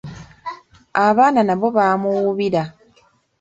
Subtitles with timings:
[1.05, 2.63] Abaana nabo ba muwuubira.